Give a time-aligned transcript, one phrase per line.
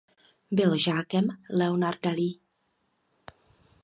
[0.51, 2.31] Byl žákem Leonarda Lea.